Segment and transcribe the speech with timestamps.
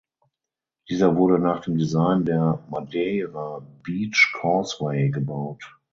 [0.89, 5.77] Diese wurde nach dem Design der Madeira Beach Causeway gebaut.